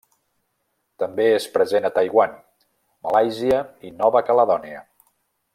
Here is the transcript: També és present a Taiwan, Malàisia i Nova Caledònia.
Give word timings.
També 1.03 1.27
és 1.33 1.45
present 1.57 1.85
a 1.89 1.93
Taiwan, 1.99 2.35
Malàisia 3.05 3.63
i 3.91 3.95
Nova 4.03 4.27
Caledònia. 4.31 4.83